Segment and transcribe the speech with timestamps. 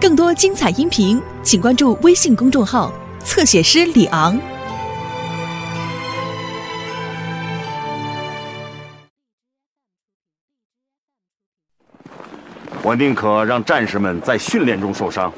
[0.00, 4.38] 更多精彩音频，请关注微信公众号“侧写师李昂”。
[12.84, 15.32] 我宁可让战士们在训练中受伤，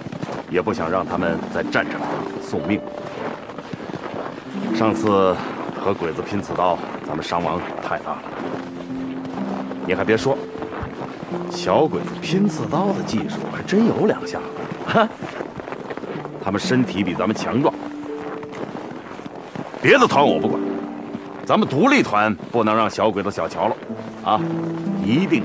[0.50, 2.10] 也不想让他们在战场上
[2.42, 2.78] 送命。
[4.76, 5.34] 上次
[5.82, 8.22] 和鬼子拼刺刀，咱们伤亡太大了。
[9.86, 10.36] 你还别说，
[11.50, 14.44] 小鬼子拼刺刀的技术还真有两下子。
[14.86, 15.08] 哈，
[16.42, 17.74] 他们身体比咱们强壮。
[19.82, 20.60] 别的团我不管，
[21.46, 23.76] 咱们独立团不能让小鬼子小瞧了，
[24.24, 24.40] 啊，
[25.04, 25.42] 一定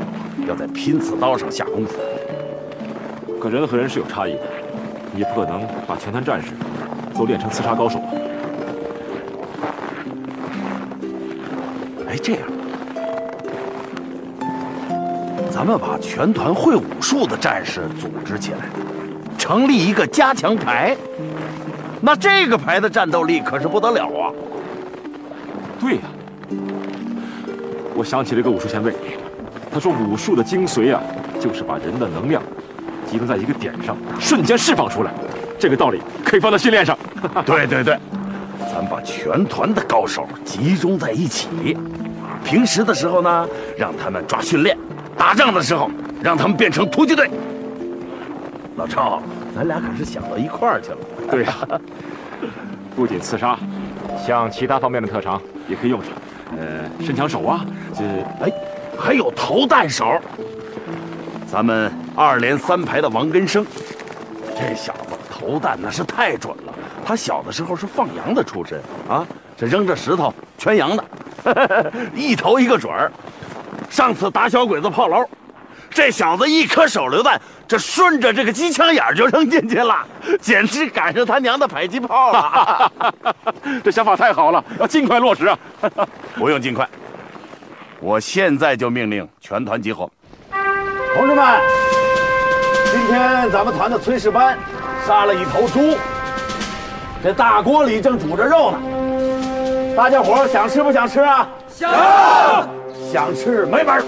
[0.48, 1.98] 要在拼刺刀上下功夫。
[3.40, 4.42] 可人和人是有差异的，
[5.14, 6.50] 你不可能把全团战士
[7.14, 8.06] 都练成刺杀高手吧。
[12.08, 12.42] 哎，这样，
[15.55, 18.66] 咱们把全团会武术的战士组织起来，
[19.38, 20.94] 成立一个加强排。
[22.02, 24.36] 那这个排的战斗力可是不得了啊！
[25.80, 26.02] 对呀，
[27.95, 28.92] 我想起了一个武术前辈，
[29.72, 31.02] 他说武术的精髓啊，
[31.39, 32.44] 就是把人的能量
[33.09, 35.14] 集中在一个点上，瞬间释放出来。
[35.58, 36.98] 这个道理可以放到训练上。
[37.45, 37.98] 对对对，
[38.59, 41.48] 咱把全团的高手集中在一起，
[42.44, 44.76] 平时的时候呢，让他们抓训练；
[45.17, 45.89] 打仗的时候，
[46.21, 47.30] 让他们变成突击队。
[48.75, 49.21] 老赵，
[49.55, 50.97] 咱俩可是想到一块儿去了。
[51.31, 51.53] 对呀，
[52.95, 53.58] 不仅刺杀，
[54.25, 56.11] 像其他方面的特长也可以用上。
[56.58, 58.03] 呃，伸枪手啊，这
[58.43, 58.52] 哎，
[58.97, 60.19] 还有投弹手。
[61.47, 63.66] 咱们二连三排的王根生，
[64.55, 66.73] 这小子投弹那是太准了。
[67.05, 73.11] 他小的时候是放羊的出身啊，这扔着石头圈羊的， 一投一个准儿。
[73.89, 75.23] 上次打小鬼子炮楼，
[75.89, 80.05] 这小子一颗手榴弹，这顺着这个机枪眼就扔进去了，
[80.42, 82.92] 简直赶上他娘的迫击炮了。
[83.83, 85.58] 这想法太好了，要尽快落实啊！
[86.36, 86.87] 不用尽快，
[87.99, 90.10] 我现在就命令全团集合。
[91.15, 91.61] 同志们，
[92.92, 94.58] 今天咱们团的炊事班
[95.08, 95.98] 杀了一头猪，
[97.23, 98.80] 这大锅里正煮着肉呢。
[99.95, 101.48] 大家伙想吃不想吃啊？
[101.70, 101.89] 想。
[103.15, 104.03] 想吃没门儿。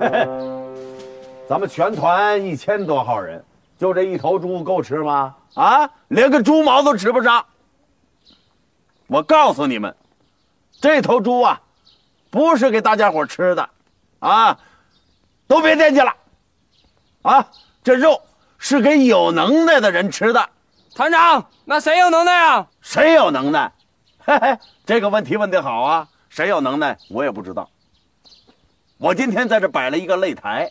[0.00, 0.28] 嘿嘿，
[1.48, 3.44] 咱们全团一千多号人，
[3.78, 5.32] 就这一头猪够吃吗？
[5.54, 7.46] 啊，连个猪毛都吃不上。
[9.06, 9.94] 我告诉你们，
[10.80, 11.60] 这头猪啊，
[12.28, 13.68] 不是给大家伙吃的，
[14.18, 14.58] 啊，
[15.46, 16.12] 都别惦记了，
[17.22, 17.46] 啊，
[17.84, 18.20] 这肉
[18.58, 20.44] 是给有能耐的人吃的。
[20.96, 22.66] 团长，那谁有能耐啊？
[22.80, 23.70] 谁有能耐？
[24.24, 26.08] 嘿嘿，这个问题问得好啊！
[26.32, 27.68] 谁有能耐，我也不知道。
[28.96, 30.70] 我今天在这摆了一个擂台，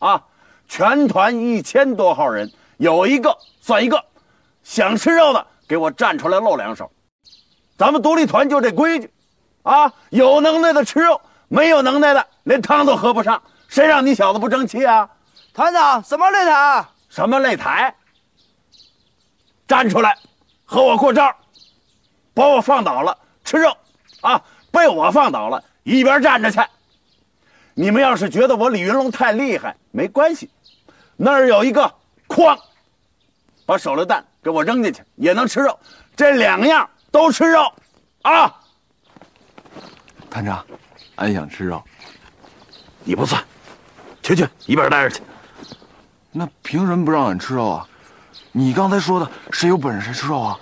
[0.00, 0.22] 啊，
[0.68, 4.04] 全团一千多号人，有一个算一个，
[4.62, 6.92] 想吃肉的给我站出来露两手。
[7.78, 9.10] 咱们独立团就这规矩，
[9.62, 13.42] 啊，有能耐的吃肉，没有能耐的连汤都喝不上。
[13.68, 15.08] 谁让你小子不争气啊？
[15.54, 16.86] 团长，什么擂台？
[17.08, 17.96] 什么擂台？
[19.66, 20.18] 站出来，
[20.66, 21.34] 和我过招，
[22.34, 23.74] 把我放倒了吃肉，
[24.20, 24.42] 啊，
[24.72, 26.58] 被我放倒了一边站着去。
[27.74, 30.50] 你们要是觉得我李云龙太厉害，没关系，
[31.16, 31.94] 那儿有一个
[32.26, 32.58] 筐，
[33.64, 35.78] 把手榴弹给我扔进去也能吃肉，
[36.16, 37.72] 这两样都吃肉，
[38.22, 38.52] 啊！
[40.28, 40.64] 团长，
[41.16, 41.82] 俺想吃肉。
[43.04, 43.42] 你不算，
[44.22, 45.22] 去去一边待着去。
[46.30, 47.88] 那凭什么不让俺吃肉啊？
[48.52, 50.58] 你刚才说的谁有本事谁吃肉啊？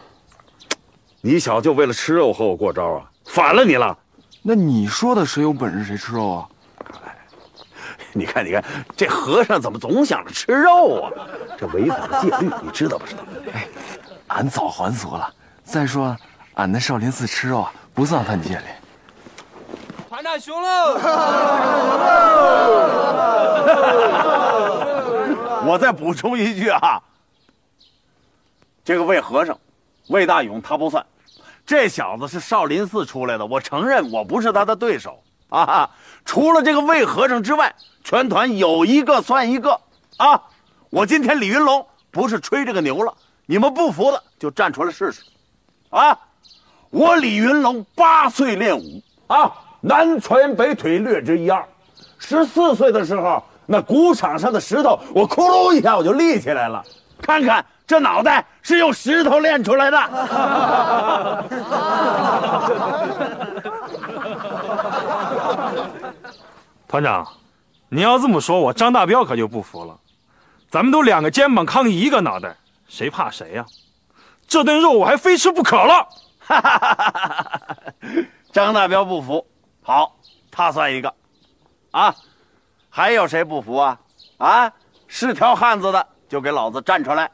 [1.21, 3.11] 你小子就为了吃肉和我过招啊？
[3.27, 3.97] 反了你了！
[4.43, 6.49] 那你说的谁有本事谁吃肉啊？
[8.13, 8.65] 你看，你看，
[8.97, 11.13] 这和尚怎么总想着吃肉啊？
[11.59, 13.23] 这违反了戒律， 你知道不知道？
[13.53, 13.69] 哎，
[14.29, 15.33] 俺早还俗了。
[15.63, 16.17] 再说，
[16.55, 18.65] 俺在少林寺吃肉啊，不算犯戒律。
[20.09, 20.99] 团长熊喽！
[25.67, 27.01] 我再补充一句啊，
[28.85, 29.57] 这个魏和尚，
[30.09, 31.05] 魏大勇他不算，
[31.71, 35.89] 这小子是少林寺出来的，我承认我不是他的对手啊。
[36.25, 37.73] 除了这个魏和尚之外，
[38.03, 39.81] 全团有一个算一个
[40.17, 40.43] 啊！
[40.91, 43.15] 我今天李云龙不是吹这个牛了，
[43.47, 45.23] 你们不服的就站出来试试，
[45.91, 46.19] 啊！
[46.91, 51.65] 我李云龙八岁练武啊，南拳北腿略知一二。
[52.19, 56.85] 十四岁的时候，那鼓场上的石头，我咕噜一下我就立起来了。
[57.23, 59.99] 看看这脑袋是用石头练出来的。
[66.87, 67.27] 团长，
[67.89, 69.99] 你要这么说，我张大彪可就不服了。
[70.71, 72.55] 咱们都两个肩膀扛一个脑袋，
[72.87, 73.67] 谁怕谁呀？
[74.47, 76.07] 这顿肉我还非吃不可了。
[78.53, 79.45] 张大彪不服，
[79.83, 80.15] 好，
[80.49, 81.13] 他算一个，
[81.91, 82.15] 啊，
[82.89, 83.99] 还有谁不服啊？
[84.39, 84.73] 啊，
[85.09, 87.29] 是条汉子的就给老子站出来！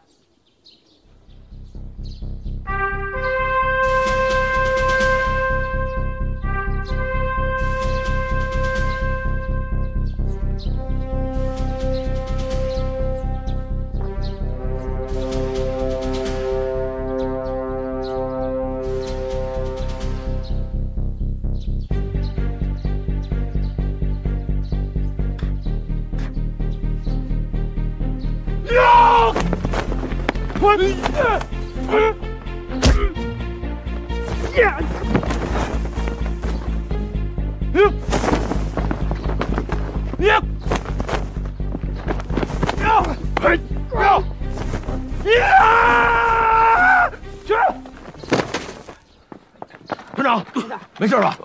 [50.98, 51.36] 没事吧？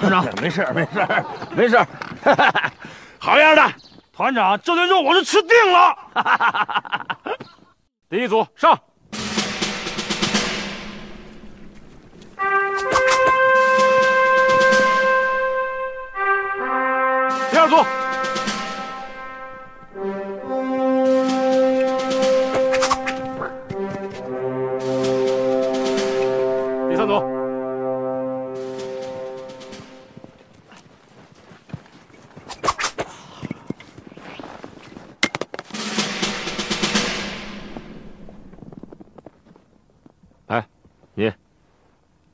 [0.00, 1.06] 团长，没事，没事，
[1.54, 1.78] 没事，
[3.18, 3.62] 好样的！
[4.12, 5.96] 团长，这顿肉我是吃定了。
[8.08, 8.85] 第一组上。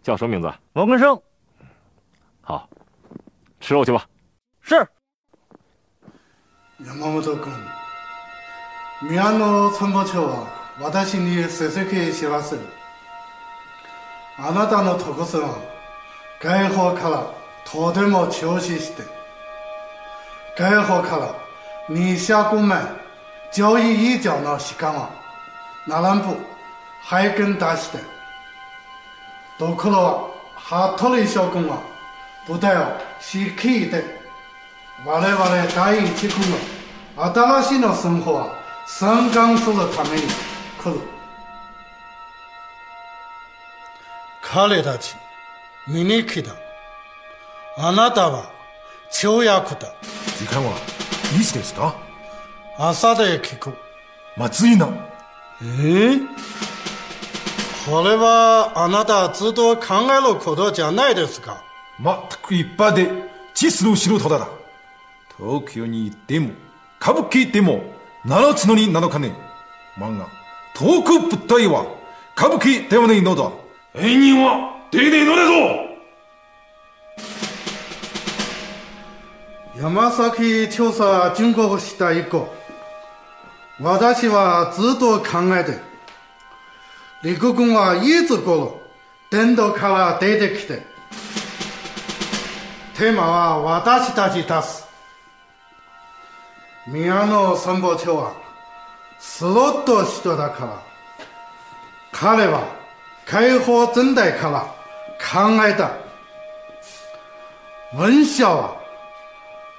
[0.04, 0.52] 叫什么名字？
[0.74, 1.22] 王根生
[2.42, 2.68] 好，
[3.60, 4.08] 吃肉去吧。
[4.62, 4.88] 是
[6.84, 7.52] 山本君
[9.02, 10.48] 宮野参謀長は
[10.80, 12.62] 私に成績知らせる
[14.38, 15.58] あなたの特性は
[16.42, 17.34] 外方から
[17.66, 19.04] とても重視して
[20.58, 21.36] 外方から
[21.90, 22.80] 二下公前
[23.56, 25.10] 交易移交の時間は
[25.88, 26.38] 並ぶ
[27.02, 28.11] 拝見出して
[29.63, 31.81] ところは服部将軍は
[32.49, 32.81] 部隊を
[33.33, 34.03] 指揮で
[35.07, 35.39] 我々
[35.69, 40.23] 第一軍の新しいの生活は参観するために
[40.83, 41.01] 来る。
[44.43, 45.15] 彼たち
[45.87, 46.57] 見に来た。
[47.79, 48.51] あなたは
[49.13, 49.95] 跳躍だ。
[50.39, 50.73] 時間は
[51.41, 51.95] いつですか？
[52.79, 53.73] 朝で聞く。
[54.37, 54.89] まずいな
[55.63, 56.19] え
[57.85, 61.65] これはあなたずっと考えることじゃないですか。
[61.99, 63.11] 全く一般で
[63.55, 64.49] 地図の素人だ。
[65.37, 66.51] 東京に行っても
[67.01, 67.83] 歌舞伎でも
[68.25, 69.35] 七つのに7日ね。
[69.97, 70.29] 漫画
[70.75, 71.87] 遠く物体は
[72.37, 73.51] 歌舞伎ではないのだ。
[73.95, 75.53] 演人は出ねえのだぞ。
[79.77, 82.47] 山崎調査準国した以降
[83.81, 85.92] 私はずっと考えて
[87.23, 88.81] 陸軍はいつ頃
[89.31, 90.83] 伝道から出てきて
[92.97, 94.87] テーマは私たち出す。
[96.89, 98.35] 宮野参謀長は
[99.21, 100.83] スロット人だから
[102.11, 102.67] 彼は
[103.25, 104.61] 解放全体から
[105.19, 105.93] 考えた。
[107.97, 108.77] 文章は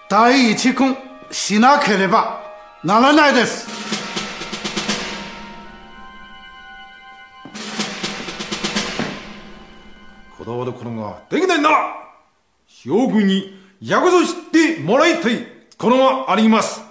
[0.10, 0.96] 第一軍
[1.29, 2.41] しなければ
[2.84, 3.93] ならないです。
[10.44, 11.96] こだわることができないなら
[12.68, 15.48] 将軍に約束してもらいたい
[15.78, 16.82] ことがあります。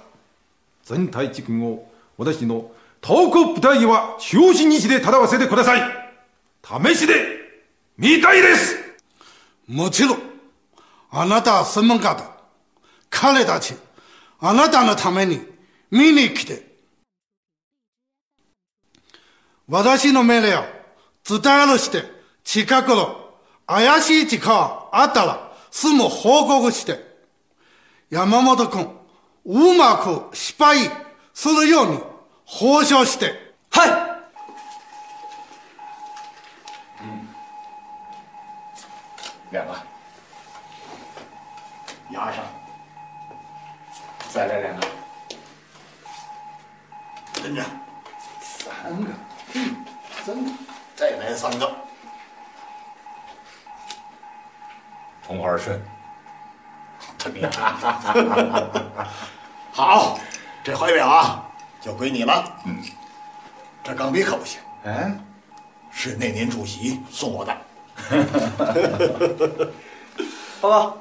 [0.84, 2.70] 全体地軍を私の
[3.02, 5.82] 東北部隊は中心にして戦わせてください。
[6.64, 7.14] 試しで
[7.98, 8.76] 見たいです。
[9.68, 10.18] もちろん
[11.10, 12.30] あなたは専門家だ。
[13.10, 13.74] 彼たち
[14.40, 15.40] あなたのために
[15.90, 16.72] 見に来て。
[19.68, 20.64] 私の命令を
[21.28, 22.02] 伝えるして
[22.44, 23.21] 近くの
[23.72, 27.10] 怪しい地下はあったらすぐ報告して。
[28.10, 28.90] 山本君
[29.46, 30.90] うまく失敗
[31.32, 31.98] するように
[32.44, 33.54] 報奨して。
[33.70, 34.12] はい。
[39.50, 39.74] 两个，
[42.10, 42.42] 压上，
[44.30, 44.86] 再来两个，
[47.34, 47.62] 真的
[48.40, 49.10] 三个，
[50.24, 50.52] 真的
[50.96, 51.70] 再来三个，
[55.26, 55.80] 同花顺，
[57.18, 57.48] 特别
[59.72, 60.18] 好，
[60.64, 61.42] 这怀表啊，
[61.80, 62.44] 就归你了。
[62.66, 62.82] 嗯，
[63.82, 65.10] 这钢笔可不行，哎，
[65.90, 67.56] 是那年主席送我的。
[70.60, 70.96] 报告。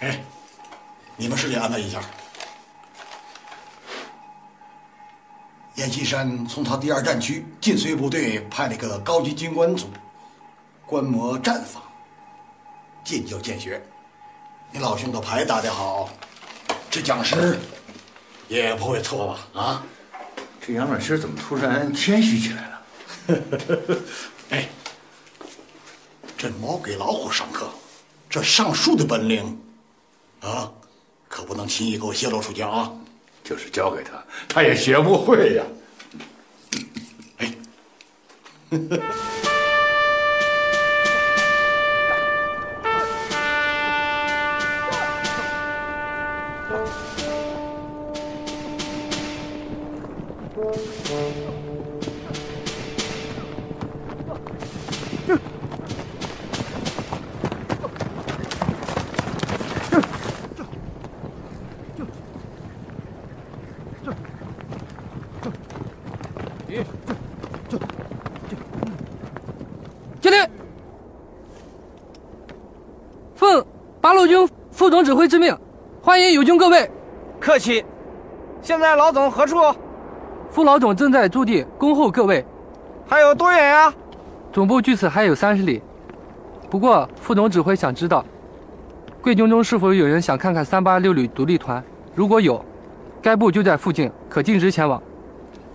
[0.00, 0.20] 哎，
[1.16, 2.00] 你们事先安排一下。
[5.76, 9.88] 阎锡山从他第二战区晋绥部队派了一个高级军官组，
[10.86, 11.82] 观摩战法，
[13.02, 13.82] 进教见学。
[14.70, 16.08] 你老兄的牌打得好，
[16.88, 17.58] 这讲师
[18.46, 19.60] 也不会错吧？
[19.60, 19.82] 啊？
[20.64, 22.80] 这杨老师怎么突然谦虚起来了？
[24.50, 24.68] 哎，
[26.38, 27.68] 这猫给老虎上课，
[28.30, 29.60] 这上树的本领，
[30.40, 30.70] 啊，
[31.28, 32.92] 可不能轻易给我泄露出去啊！
[33.44, 35.64] 就是教给他，他也学不会呀。
[37.36, 37.54] 哎，
[76.64, 76.90] 各位。
[77.38, 77.84] 客气。
[78.62, 79.58] 现在老总何处？
[80.50, 82.42] 副老总正在驻地恭候各位。
[83.06, 83.92] 还有多远呀？
[84.50, 85.82] 总部距此还有三十里。
[86.70, 88.24] 不过副总指挥想知道，
[89.20, 91.84] 贵军中是否有人想看看三八六旅独立团？
[92.14, 92.64] 如果有，
[93.20, 95.02] 该部就在附近，可径直前往。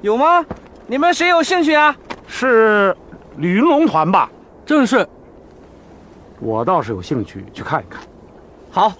[0.01, 0.43] 有吗？
[0.87, 1.95] 你们谁有兴趣啊？
[2.25, 2.97] 是
[3.37, 4.27] 李云龙团吧？
[4.65, 5.07] 正是。
[6.39, 8.01] 我倒是有兴趣去看一看。
[8.71, 8.91] 好，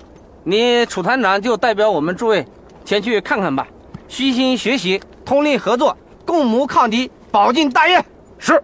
[0.50, 2.44] 你楚团长就代表我们诸位
[2.84, 3.68] 前去看看吧，
[4.08, 8.04] 虚心学习，通力合作，共谋抗敌，保境大业。
[8.40, 8.60] 是。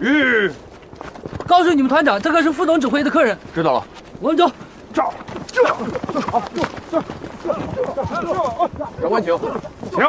[0.00, 0.50] 日，
[1.46, 3.36] 告诉你们团长，这个是副总指挥的客人。
[3.54, 3.84] 知道了。
[4.18, 4.50] 我们走。
[4.94, 5.02] 这。
[5.52, 5.62] 这。
[6.22, 6.42] 好，
[6.90, 7.02] 这。
[9.02, 9.38] 长官请。
[9.92, 10.00] 请。
[10.00, 10.08] 停。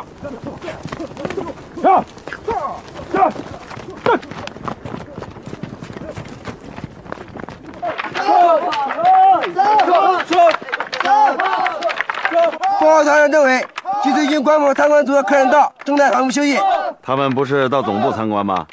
[12.79, 13.65] 报告团长政委，
[14.01, 16.57] 击碎军观摩参观组的客人到，正在航母休息。
[17.01, 18.65] 他们不是到总部参观吗？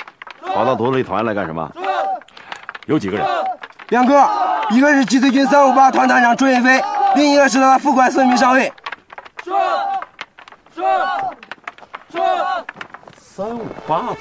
[0.54, 1.68] 跑到独立团来干什么？
[2.86, 3.26] 有几个人？
[3.88, 4.28] 两个，
[4.70, 6.80] 一个是击碎军三五八团团长朱云飞，
[7.16, 8.72] 另一个是他副官孙明上尉。
[10.80, 10.88] 说
[12.10, 12.24] 说，
[13.18, 14.16] 三五八团。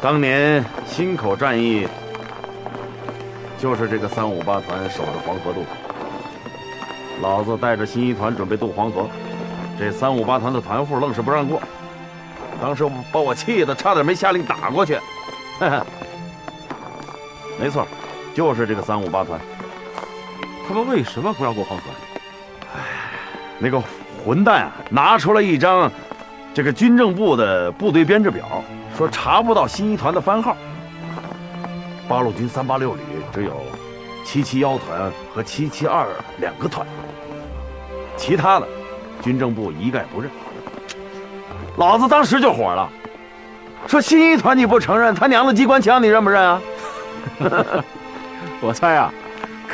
[0.00, 1.86] 当年忻口战役，
[3.58, 5.66] 就是这个三五八团守着黄河渡口。
[7.20, 9.06] 老子带着新一团准备渡黄河，
[9.78, 11.60] 这三五八团的团副愣是不让过。
[12.62, 14.98] 当时把我气的差点没下令打过去。
[17.60, 17.86] 没错，
[18.34, 19.38] 就是这个三五八团。
[20.68, 21.84] 他们为什么不让过黄河？
[22.74, 22.80] 哎，
[23.58, 23.82] 那个
[24.22, 25.90] 混蛋啊，拿出了一张
[26.52, 28.62] 这个军政部的部队编制表，
[28.96, 30.54] 说查不到新一团的番号。
[32.06, 33.00] 八路军三八六旅
[33.32, 33.62] 只有
[34.26, 36.06] 七七幺团和七七二
[36.38, 36.86] 两个团，
[38.16, 38.68] 其他的
[39.22, 40.30] 军政部一概不认。
[41.76, 42.86] 老子当时就火了，
[43.86, 46.60] 说新一团你不承认，他娘的机关枪你认不认啊？
[48.60, 49.12] 我猜啊，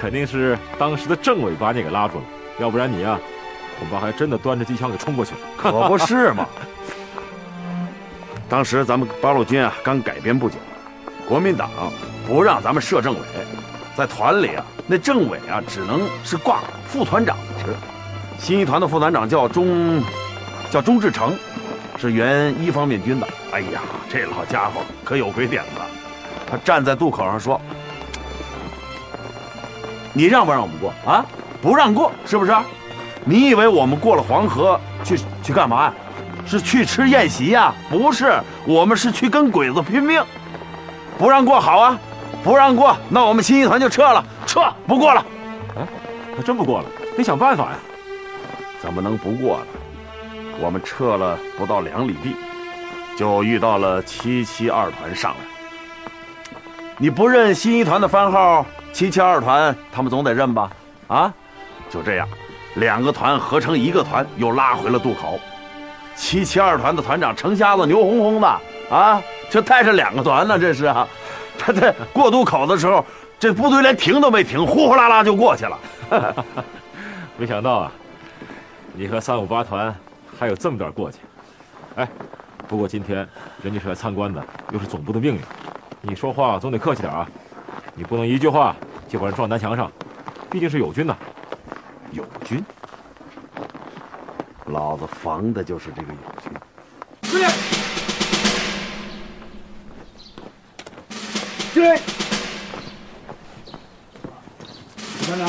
[0.04, 2.24] 肯定是当时的政委把你给拉住了，
[2.58, 3.18] 要不然你啊，
[3.78, 5.40] 恐怕还真的端着机枪给冲过去了。
[5.56, 6.46] 可不是嘛！
[8.46, 10.56] 当时咱们八路军啊刚改编不久，
[11.26, 11.70] 国民党
[12.26, 13.20] 不让咱们设政委，
[13.96, 17.74] 在团里啊，那政委啊只能是挂副团长的职。
[18.38, 20.04] 新一团的副团长叫钟，
[20.70, 21.34] 叫钟志成。
[21.96, 23.80] 是原一方面军的，哎呀，
[24.10, 25.80] 这老家伙可有鬼点子！
[26.50, 27.58] 他站在渡口上说
[30.14, 31.22] ：“你让不让我们过啊？
[31.60, 32.54] 不让过，是不是？
[33.24, 35.94] 你以为我们过了黄河去去干嘛呀？
[36.46, 37.74] 是去吃宴席呀？
[37.90, 38.32] 不是，
[38.66, 40.22] 我们是去跟鬼子拼命。
[41.18, 41.98] 不让过，好啊，
[42.42, 45.24] 不让过，那我们新一团就撤了，撤，不过了。
[45.76, 45.86] 哎，
[46.36, 47.78] 还真不过了，得想办法呀。
[48.80, 49.66] 怎么能不过呢？”
[50.60, 52.36] 我们撤了不到两里地，
[53.16, 55.53] 就遇到了七七二团上来。
[57.04, 60.70] 你不认新一团的番号，七七二团他们总得认吧？
[61.06, 61.30] 啊，
[61.90, 62.26] 就这样，
[62.76, 65.38] 两个团合成一个团，又拉回了渡口。
[66.16, 68.48] 七七二团的团长程瞎子牛哄哄的
[68.88, 71.06] 啊，这带着两个团呢，这是啊。
[71.58, 73.04] 他在过渡口的时候，
[73.38, 75.78] 这部队连停都没停，呼呼啦啦就过去了。
[77.36, 77.92] 没想到啊，
[78.94, 79.94] 你和三五八团
[80.40, 81.18] 还有这么点过节。
[81.96, 82.08] 哎，
[82.66, 83.28] 不过今天
[83.62, 84.42] 人家是来参观的，
[84.72, 85.42] 又是总部的命令，
[86.06, 87.26] 你说话总得客气点啊。
[87.94, 88.76] 你不能一句话
[89.08, 89.90] 就把人撞南墙上，
[90.50, 91.16] 毕竟是友军呐。
[92.12, 92.62] 友军，
[94.66, 96.52] 老子防的就是这个友军。
[97.22, 97.48] 司令，
[101.72, 101.94] 司令，
[105.18, 105.48] 李团长，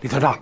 [0.00, 0.38] 李团长，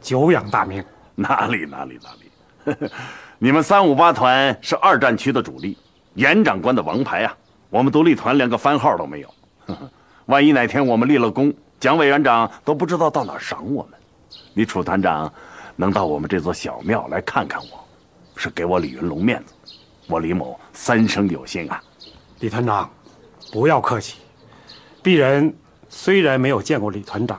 [0.00, 0.84] 久仰大名。
[1.16, 2.23] 哪里哪里哪里，
[3.38, 5.76] 你们三五八团是二战区的主力，
[6.14, 7.36] 严长官的王牌啊！
[7.70, 9.34] 我们独立团连个番号都没有，
[10.26, 13.98] 万一哪天我们立了功，蒋委员长都不知道到哪儿赏我们。
[14.52, 15.32] 你楚团长
[15.76, 17.84] 能到我们这座小庙来看看我，
[18.36, 19.54] 是给我李云龙面子，
[20.06, 21.82] 我李某三生有幸啊！
[22.40, 22.88] 李团长，
[23.52, 24.18] 不要客气。
[25.02, 25.54] 鄙人
[25.88, 27.38] 虽然没有见过李团长，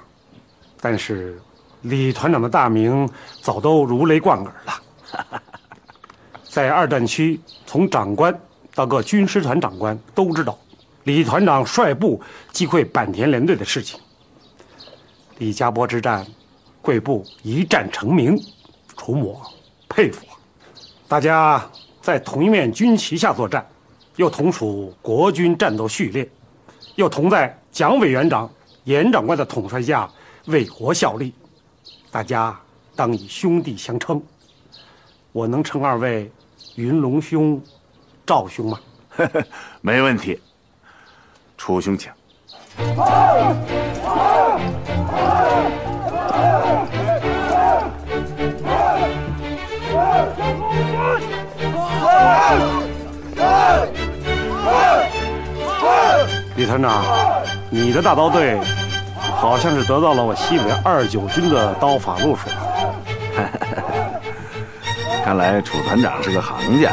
[0.82, 1.40] 但是
[1.82, 3.10] 李团长的大名
[3.42, 4.74] 早都如雷贯耳了。
[6.44, 8.38] 在二战区，从长官
[8.74, 10.58] 到各军师团长官都知道，
[11.04, 14.00] 李团长率部击溃坂田联队的事情。
[15.38, 16.26] 李家坡之战，
[16.82, 18.40] 贵部一战成名，
[18.96, 19.42] 楚某
[19.90, 20.34] 佩服啊！
[21.08, 21.70] 大家
[22.02, 23.68] 在同一面军旗下作战，
[24.16, 26.30] 又同属国军战斗序列，
[26.96, 28.50] 又同在蒋委员长、
[28.86, 30.10] 严长官的统帅下
[30.46, 31.34] 为国效力，
[32.10, 32.58] 大家
[32.96, 34.24] 当以兄弟相称。
[35.36, 36.32] 我能称二位
[36.76, 37.62] 云龙兄、
[38.26, 38.80] 赵兄吗？
[39.82, 40.40] 没问题，
[41.58, 42.10] 楚兄请。
[56.56, 57.04] 李团长，
[57.70, 58.58] 你的大刀队
[59.20, 62.48] 好像是得到了我西北二九军的刀法路数。
[65.26, 66.92] 看来楚团长是个行家。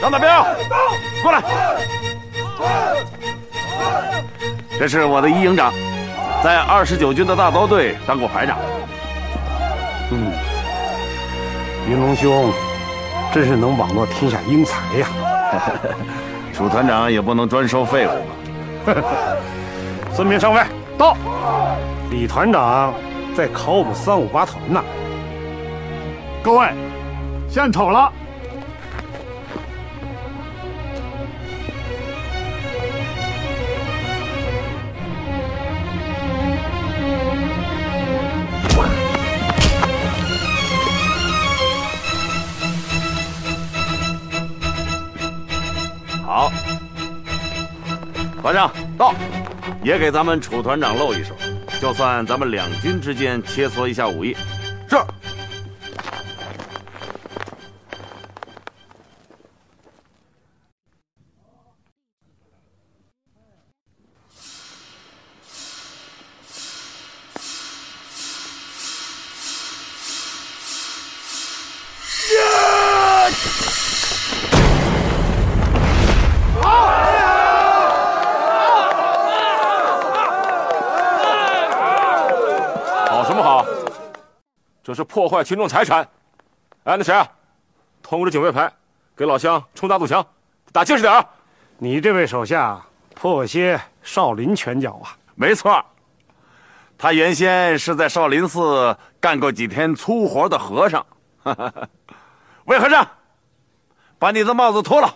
[0.00, 0.44] 张大彪，
[1.22, 1.40] 过来。
[4.76, 5.72] 这是我的一营长，
[6.42, 8.58] 在二十九军的大刀队当过排长。
[10.10, 10.32] 嗯，
[11.88, 12.52] 云龙兄，
[13.32, 15.06] 真是能网络天下英才呀！
[16.52, 18.10] 楚团长也不能专收废物
[18.92, 19.00] 吧？
[20.12, 20.60] 孙明上尉
[20.98, 21.16] 到。
[22.10, 22.92] 李团长
[23.36, 24.82] 在考我们三五八团呢。
[26.42, 26.68] 各位，
[27.50, 28.10] 献丑了。
[46.24, 46.50] 好，
[48.40, 49.12] 团长到，
[49.82, 51.34] 也给咱们楚团长露一手，
[51.80, 54.34] 就算咱们两军之间切磋一下武艺。
[85.00, 85.04] 是。
[85.04, 86.06] 破坏群众财产！
[86.84, 87.26] 哎，那谁啊，
[88.02, 88.72] 通知警卫排，
[89.16, 90.24] 给老乡冲大堵墙，
[90.72, 91.26] 打结实点啊！
[91.78, 92.80] 你这位手下
[93.14, 95.16] 颇有些少林拳脚啊！
[95.34, 95.84] 没错，
[96.96, 101.04] 他原先是在少林寺干过几天粗活的和尚。
[102.64, 103.06] 魏和尚，
[104.18, 105.14] 把你的帽子脱了，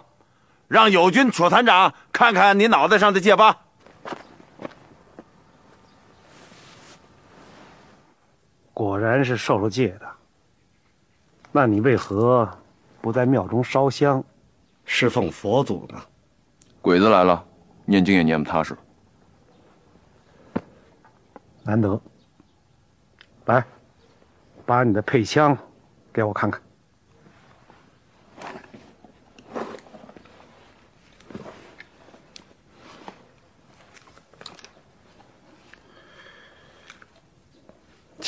[0.68, 3.63] 让友军楚团长看看你脑袋上的戒疤。
[8.75, 10.07] 果然是受了戒的。
[11.53, 12.47] 那你为何
[13.01, 14.23] 不在庙中烧香，
[14.85, 15.99] 侍奉佛祖呢？
[16.83, 17.43] 鬼子来了，
[17.87, 18.77] 念经也念不踏实。
[21.63, 21.99] 难得。
[23.47, 23.65] 来，
[24.67, 25.57] 把你的配枪
[26.13, 26.61] 给我看看。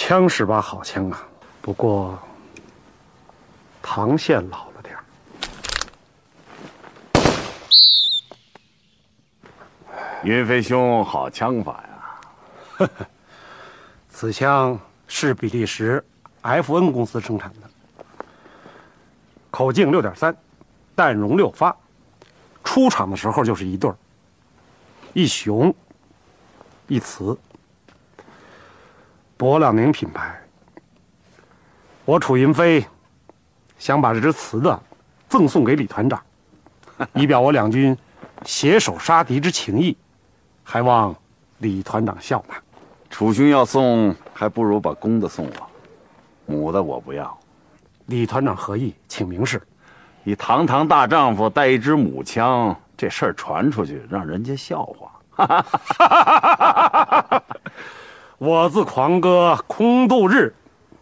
[0.09, 1.27] 枪是把好枪啊，
[1.61, 2.17] 不过
[3.83, 4.97] 膛线老了点
[10.23, 11.83] 云飞兄好枪法
[12.79, 12.89] 呀！
[14.09, 16.05] 此枪是比利时
[16.41, 17.69] FN 公司生产的，
[19.51, 20.33] 口径六点三，
[20.95, 21.77] 弹容六发，
[22.63, 23.97] 出厂的时候就是一对儿，
[25.15, 25.75] 一雄
[26.87, 27.37] 一雌，
[29.37, 30.35] 博朗宁品牌。
[32.07, 32.85] 我楚云飞
[33.79, 34.81] 想把这只雌的
[35.29, 36.23] 赠送给李团长，
[37.13, 37.97] 以表我两军
[38.45, 39.97] 携手杀敌之情谊，
[40.63, 41.15] 还望
[41.59, 42.55] 李团长笑纳。
[43.11, 45.71] 楚兄要送，还不如把公的送我，
[46.47, 47.37] 母的我不要。
[48.07, 48.95] 李团长何意？
[49.09, 49.61] 请明示。
[50.23, 55.13] 你堂堂大丈夫带一支母枪，这事儿传出去，让人家笑话。
[58.39, 60.55] 我自狂歌空度日。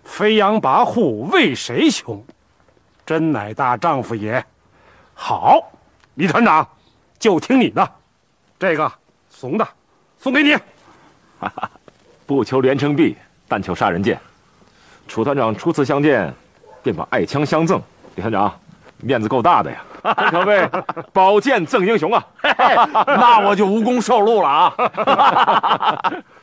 [0.05, 2.23] 飞扬跋扈为谁雄？
[3.07, 4.45] 真乃大丈夫也。
[5.15, 5.59] 好，
[6.15, 6.69] 李团长，
[7.19, 7.91] 就听你的。
[8.59, 8.93] 这个
[9.31, 9.67] 怂的，
[10.19, 10.55] 送给你。
[12.27, 13.17] 不求连城璧，
[13.49, 14.21] 但求杀人剑。
[15.09, 16.33] 楚团长初次相见，
[16.83, 17.81] 便把爱枪相赠。
[18.15, 18.55] 李团长，
[18.99, 19.83] 面子够大的呀！
[20.31, 20.69] 可 谓
[21.15, 22.23] 宝剑赠英雄啊！
[23.07, 26.13] 那我就无功受禄了啊！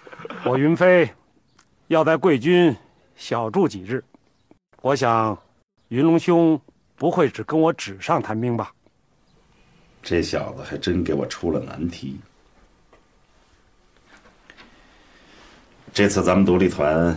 [0.44, 1.10] 我云飞
[1.88, 2.76] 要在贵军。
[3.16, 4.04] 小住几日，
[4.82, 5.38] 我想，
[5.90, 6.60] 云龙兄
[6.96, 8.74] 不会只跟我纸上谈兵吧？
[10.02, 12.20] 这小子还真给我出了难题。
[15.94, 17.16] 这次咱们独立团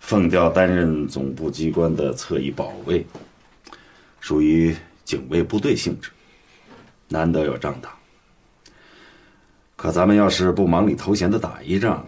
[0.00, 3.04] 奉调担任总部机关的侧翼保卫，
[4.20, 4.74] 属于
[5.04, 6.10] 警卫部队性质，
[7.08, 7.94] 难得有仗打。
[9.82, 12.06] 可咱们要是不忙里偷闲的打一仗，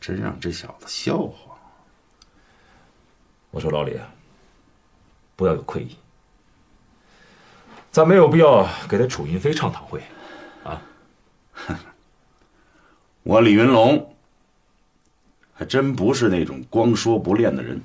[0.00, 1.54] 真让这小子笑话。
[3.50, 4.00] 我说老李，
[5.36, 5.98] 不要有愧意，
[7.90, 10.02] 咱没有必要给他楚云飞唱堂会，
[10.64, 10.80] 啊！
[13.22, 14.16] 我李云龙
[15.52, 17.78] 还真不是那种光说不练的人。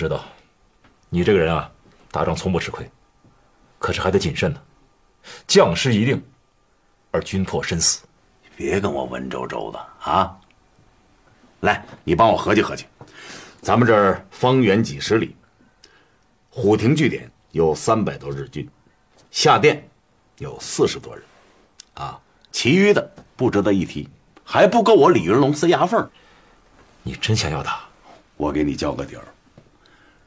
[0.00, 0.24] 知道，
[1.10, 1.70] 你这个人啊，
[2.10, 2.90] 打仗从不吃亏，
[3.78, 4.62] 可是还得谨慎呢。
[5.46, 6.24] 将士一定，
[7.10, 8.00] 而军破身死。
[8.56, 10.34] 别跟我文绉绉的啊！
[11.60, 12.86] 来，你帮我合计合计，
[13.60, 15.36] 咱们这儿方圆几十里，
[16.48, 18.66] 虎亭据点有三百多日军，
[19.30, 19.86] 下店
[20.38, 21.22] 有四十多人，
[21.92, 22.18] 啊，
[22.50, 24.08] 其余的不值得一提，
[24.42, 26.10] 还不够我李云龙塞牙缝。
[27.02, 27.84] 你真想要打？
[28.38, 29.24] 我给你交个底儿。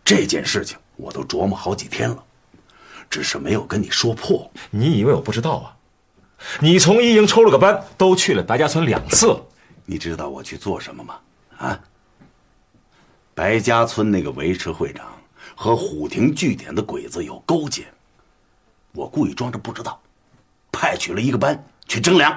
[0.03, 2.23] 这件事情我都琢磨好几天了。
[3.09, 5.75] 只是没有跟你说破，你以为我不知道啊？
[6.59, 9.39] 你从一营抽了个班，都去了白家村两次，
[9.85, 11.19] 你知道我去做什么吗？
[11.57, 11.79] 啊？
[13.35, 15.05] 白家村那个维持会长
[15.55, 17.85] 和虎亭据点的鬼子有勾结，
[18.93, 20.01] 我故意装着不知道，
[20.71, 22.35] 派去了一个班去征粮。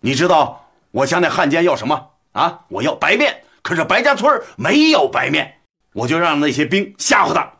[0.00, 2.60] 你知道我向那汉奸要什么啊？
[2.68, 5.60] 我要白面，可是白家村没有白面，
[5.94, 7.50] 我就让那些兵吓唬他，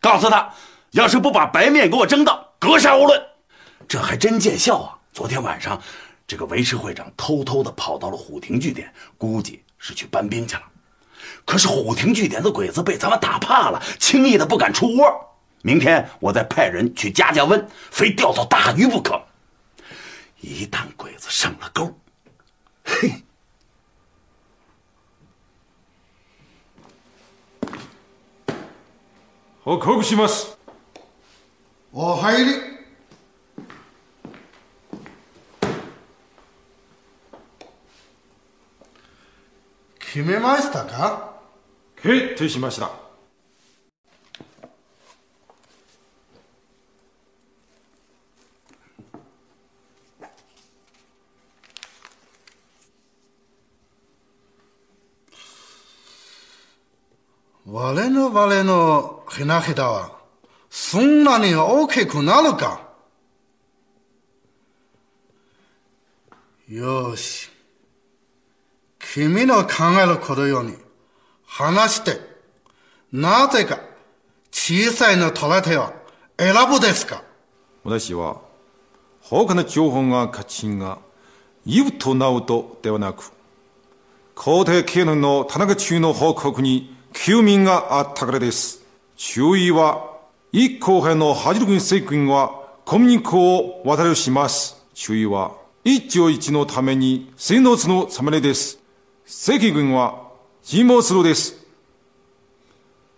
[0.00, 0.52] 告诉他。
[0.92, 3.22] 要是不把白面给我争到，格杀勿论。
[3.86, 4.98] 这还真见效啊！
[5.12, 5.80] 昨天晚上，
[6.26, 10.62] 这个维持会长偷偷的跑到了虎亭据点，估计是去搬兵去了。
[11.44, 15.06] 可是虎亭据点的鬼子被咱们打怕了，轻易的不敢出窝。
[15.60, 19.22] 明天我再派人去加加温，非钓到大鱼不可。
[20.40, 21.94] 一旦鬼子上了钩，
[22.84, 23.12] 嘿！
[29.68, 30.56] 好，告します。
[31.92, 32.52] お入り。
[39.98, 41.38] 決めましたか？
[41.96, 42.90] 決定しました。
[57.66, 60.18] 我の我のひなひだは
[60.68, 62.80] そんなに大きくなるか。
[66.68, 67.48] よし。
[68.98, 70.74] 君の考えることように
[71.46, 72.20] 話して、
[73.12, 73.78] なぜか
[74.50, 75.92] 小さいの取らては
[76.36, 77.22] 選ぶですか。
[77.84, 78.40] 私は、
[79.20, 80.98] 他の情報が勝ちが、
[81.64, 83.30] 言うとなうとではなく、
[84.34, 88.77] 皇帝経年の田中中の報告に休眠があったからです。
[89.20, 90.16] 注意は
[90.52, 94.80] 一後輩の八軍政軍はコミュニコを渡りします。
[94.94, 98.78] 注意は、一朝一のために水の津のサムネです。
[99.26, 100.22] 赤軍は
[100.62, 101.56] ジモスロです。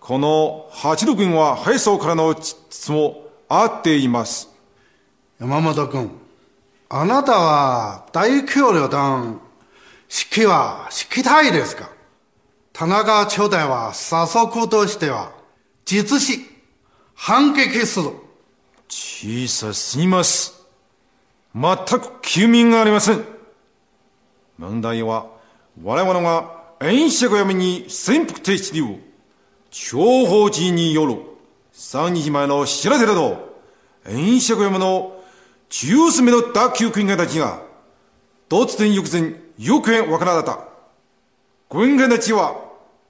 [0.00, 4.48] この八路軍は敗走からの質も合っています。
[5.38, 6.10] 山本君、
[6.88, 9.38] あなたは大統領団
[10.08, 11.90] 指揮は指揮たいですか？
[12.72, 15.38] 田中長大は佐速としては
[15.92, 16.46] 実施、
[17.16, 18.10] 反撃する。
[18.88, 20.64] 小さすぎます。
[21.52, 23.24] 全く休眠がありません。
[24.56, 25.26] 問題は、
[25.82, 29.00] 我々が演者山に潜伏停止を、
[29.72, 31.16] 諜報時による
[31.74, 33.58] 3日前の知らせなど、
[34.06, 35.20] 演者山の
[35.70, 37.62] 十数名の打球軍官たちが、
[38.48, 40.68] 突然翌前、行方わからなかった。
[41.68, 42.54] 軍官たちは、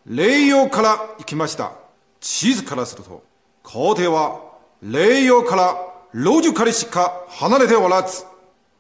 [0.07, 1.80] 霊洋から行きました。
[2.20, 3.24] 地図からすると、
[3.64, 4.42] 皇帝は、
[4.82, 5.76] 霊洋から
[6.14, 8.26] 路地からしか離れておらず、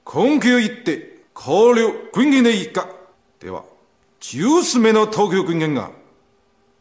[0.06, 2.88] 根拠を言って、考慮軍軍でいいか。
[3.40, 3.64] では、
[4.20, 5.92] 十数名の東京軍軍が、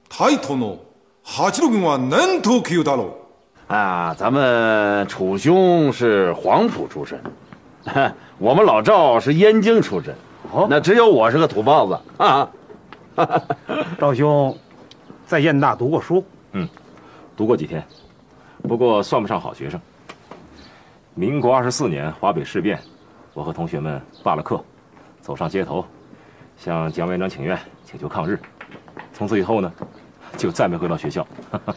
[0.09, 0.79] 台头の
[1.23, 3.25] 八路軍は何と級だろ
[3.66, 7.18] 啊，咱们楚兄是黄埔出身，
[8.38, 10.14] 我们老赵是燕京出身，
[10.68, 12.51] 那只有我是个土包子啊。
[13.99, 14.57] 赵兄
[15.27, 16.23] 在燕大读过书，
[16.54, 16.68] 嗯，
[17.38, 17.84] 读过几天，
[18.64, 19.80] 不过算不上好学生。
[21.14, 22.80] 民国二十四年华北事变，
[23.34, 24.64] 我和同学们罢了课，
[25.22, 25.86] 走上街头，
[26.58, 28.40] 向蒋委员长请愿，请求抗日。
[29.14, 29.72] 从此以后呢，
[30.38, 31.28] 就再没回到学校。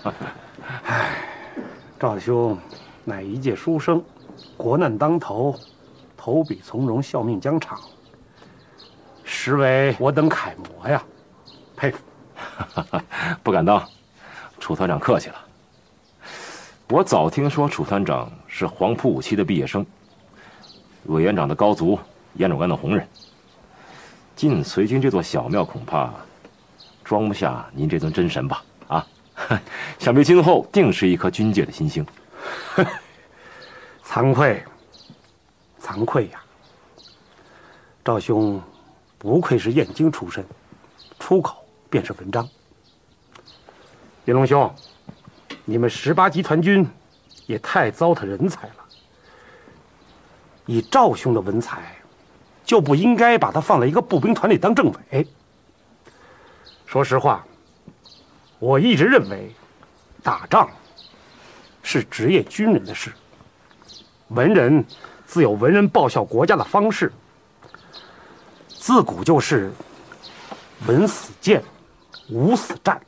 [1.98, 2.58] 赵兄
[3.04, 4.02] 乃一介书生，
[4.56, 5.54] 国难当头，
[6.16, 7.80] 投笔从戎，效命疆场，
[9.24, 11.02] 实为我等楷模呀，
[11.76, 11.98] 佩服。
[13.42, 13.82] 不敢当，
[14.72, 15.36] 楚团长客气了。
[16.88, 19.84] 我早听说楚团长是黄埔五期的毕业生，
[21.04, 21.98] 委员长的高足，
[22.36, 23.06] 严长官的红人。
[24.34, 26.10] 进随军这座小庙，恐怕
[27.04, 28.64] 装不下您这尊真神吧？
[28.88, 29.06] 啊，
[30.00, 32.04] 想必今后定是一颗军界的新星。
[34.02, 34.64] 惭愧，
[35.82, 36.42] 惭愧呀！
[38.02, 38.58] 赵兄
[39.18, 40.42] 不愧是燕京出身，
[41.18, 42.48] 出口便是文章。
[44.24, 44.72] 云龙兄，
[45.64, 46.88] 你们十八集团军
[47.46, 48.74] 也太糟蹋人才了。
[50.64, 51.96] 以赵兄的文采，
[52.64, 55.26] 就不应该把他放在一个步兵团里当政委。
[56.86, 57.44] 说实话，
[58.60, 59.52] 我一直认为，
[60.22, 60.70] 打仗
[61.82, 63.12] 是职业军人的事。
[64.28, 64.84] 文人
[65.26, 67.12] 自有文人报效国家的方式，
[68.68, 69.72] 自古就是
[70.86, 71.60] 文死谏，
[72.30, 73.02] 武死战。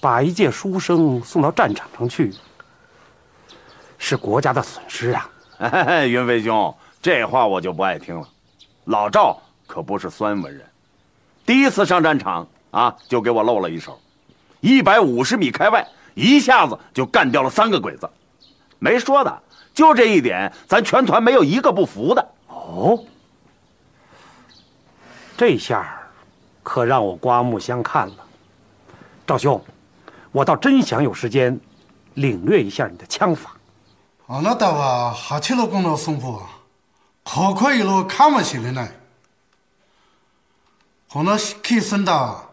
[0.00, 2.32] 把一介书生送到战场上去，
[3.98, 5.30] 是国家的损失啊！
[5.58, 8.26] 哎，云飞兄，这话我就不爱听了。
[8.84, 10.66] 老赵可不是酸文人，
[11.44, 14.00] 第一次上战场啊，就给我露了一手，
[14.60, 18.08] 一百五十米开外，一下子就干掉了三个鬼子。
[18.78, 19.42] 没说的，
[19.74, 22.28] 就这一点，咱全团没有一个不服的。
[22.48, 22.98] 哦，
[25.36, 26.00] 这下
[26.62, 28.16] 可让我刮目相看了。
[29.26, 29.62] 赵兄，
[30.31, 31.59] 我倒真想有时间
[32.15, 33.51] 领略一下你的枪法。
[34.27, 36.49] あなたは八路軍の損保は
[37.23, 38.91] ここいるかもしれない。
[41.09, 42.49] この指揮戦だは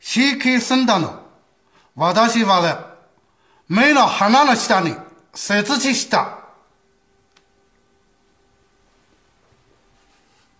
[0.00, 1.22] 指揮戦だの
[1.94, 2.76] 私はね、
[3.68, 4.94] 目の鼻の下に
[5.34, 6.38] 設置した。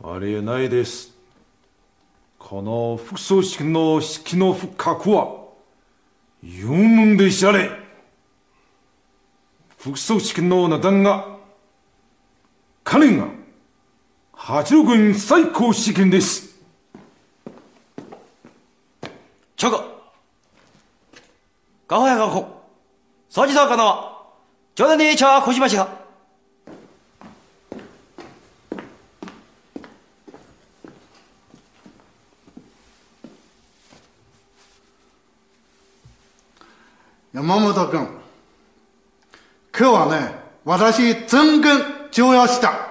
[0.02, 1.12] ありえないです。
[2.38, 5.41] この副総指揮の指揮
[6.42, 7.70] の不覚は、有門でしゃれ。
[9.78, 11.38] 副総指揮の名段が、
[12.84, 13.28] 彼が、
[14.32, 16.58] 八路軍最高指揮です。
[19.56, 19.84] 这个，
[21.88, 22.62] 高や高校、
[23.34, 24.16] 佐治沢かな、
[24.76, 26.01] 冗談で茶こしました。
[37.32, 38.08] 山本君、
[39.78, 42.88] 今日はね、私全軍重要した。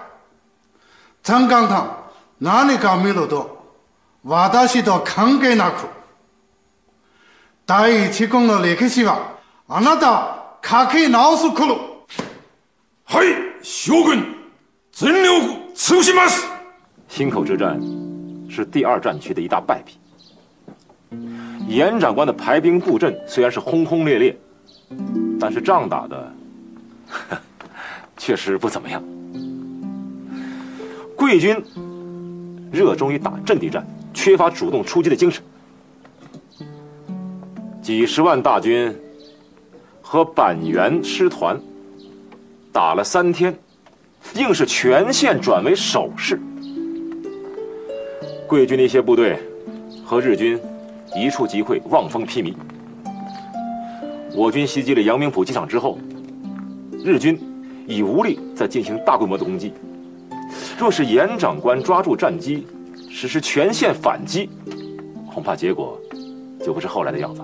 [1.24, 1.98] 残艦艦
[2.40, 3.58] 何か見ると、
[4.24, 5.88] 私と関係なく、
[7.66, 12.06] 第一軍の歴史は、あなた書き直す頃。
[13.06, 13.28] はい、
[13.64, 14.36] 将軍、
[14.92, 16.46] 全力尽します。
[17.10, 17.80] 忻口之战
[18.50, 19.98] 是第二战区的一大败笔。
[21.69, 24.37] 严长官的排兵布阵虽然是轰轰烈烈，
[25.41, 26.33] 但是仗打的
[28.17, 29.03] 确实不怎么样。
[31.17, 31.57] 贵军
[32.71, 35.43] 热衷于打阵地战，缺乏主动出击的精神。
[37.81, 38.95] 几十万大军
[40.01, 41.59] 和板垣师团
[42.73, 43.57] 打了三天，
[44.35, 46.41] 硬是全线转为守势。
[48.47, 49.39] 贵军的一些部队
[50.05, 50.61] 和日军
[51.15, 52.55] 一触即溃，望风披靡。
[54.35, 55.99] 我军袭击了阳明浦机场之后，
[57.05, 57.39] 日军
[57.87, 59.73] 已无力再进行大规模的攻击。
[60.79, 62.67] 若是严长官抓住战机，
[63.11, 64.49] 实施全线反击，
[65.33, 66.01] 恐怕结果
[66.65, 67.43] 就不是后来的样子。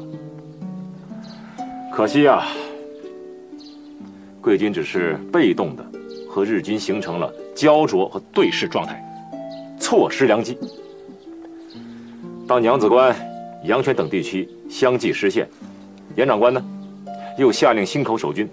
[1.93, 2.47] 可惜啊，
[4.41, 5.85] 贵军只是被动的
[6.29, 9.05] 和日军形成了焦灼和对视状态，
[9.79, 10.57] 错失良机。
[12.47, 13.15] 当娘子关、
[13.65, 15.49] 阳泉等地区相继失陷，
[16.17, 16.65] 严长官呢，
[17.37, 18.49] 又下令忻口守军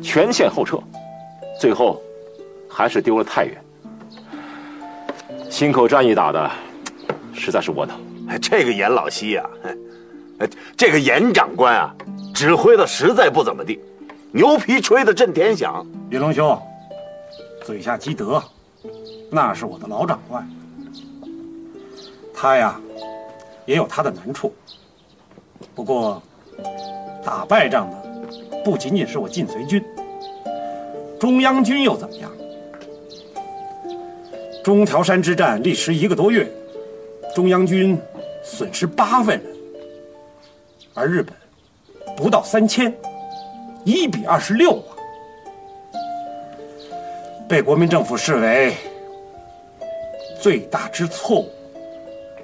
[0.00, 0.78] 全线后撤，
[1.60, 2.00] 最后
[2.68, 3.64] 还是丢了太原。
[5.50, 6.50] 忻口战役打的
[7.32, 7.98] 实在是窝囊。
[8.40, 9.50] 这个严老西呀、
[10.38, 11.94] 哎，这个严长官啊，
[12.34, 13.80] 指挥的实在不怎么地，
[14.30, 15.84] 牛皮吹得震天响。
[16.10, 16.60] 云龙兄，
[17.64, 18.42] 嘴下积德，
[19.30, 20.48] 那是我的老长官。
[22.34, 22.78] 他呀，
[23.68, 24.50] 也有他的难处。
[25.74, 26.22] 不过，
[27.22, 27.96] 打败仗的
[28.64, 29.84] 不仅仅是我晋绥军，
[31.20, 32.32] 中央军又怎么样？
[34.64, 36.50] 中条山之战历时一个多月，
[37.34, 38.00] 中央军
[38.42, 39.54] 损失八万人，
[40.94, 41.36] 而日本
[42.16, 42.90] 不到三千，
[43.84, 44.96] 一比二十六啊！
[47.46, 48.74] 被国民政府视为
[50.40, 51.50] 最大之错误，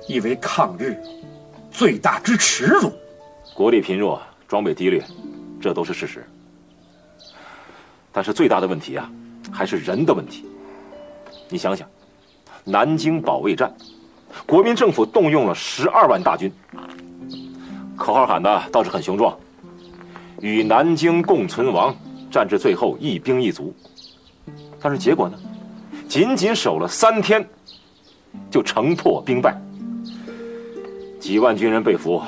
[0.06, 0.96] 亦为抗日
[1.70, 2.92] 最大之耻辱。
[3.54, 5.02] 国力贫弱，装备低劣，
[5.60, 6.24] 这都是事实。
[8.12, 9.10] 但是最大的问题啊，
[9.50, 10.44] 还是人的问题。
[11.48, 11.88] 你想想，
[12.64, 13.74] 南京保卫战，
[14.46, 16.52] 国民政府动用了十二万大军，
[17.96, 19.36] 口号喊的倒是很雄壮
[20.40, 21.94] ，“与南京共存亡，
[22.30, 23.74] 战至最后一兵一卒”。
[24.80, 25.38] 但是结果呢？
[26.08, 27.44] 仅仅守了三天，
[28.50, 29.56] 就城破兵败，
[31.24, 32.20] 几万军人被俘。